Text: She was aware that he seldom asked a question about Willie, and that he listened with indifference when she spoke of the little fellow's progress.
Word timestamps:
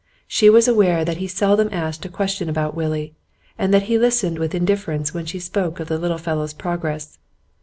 She 0.25 0.49
was 0.49 0.67
aware 0.67 1.05
that 1.05 1.17
he 1.17 1.27
seldom 1.27 1.69
asked 1.71 2.05
a 2.05 2.09
question 2.09 2.49
about 2.49 2.73
Willie, 2.73 3.13
and 3.55 3.71
that 3.71 3.83
he 3.83 3.99
listened 3.99 4.39
with 4.39 4.55
indifference 4.55 5.13
when 5.13 5.27
she 5.27 5.37
spoke 5.39 5.79
of 5.79 5.89
the 5.89 5.99
little 5.99 6.17
fellow's 6.17 6.53
progress. 6.55 7.19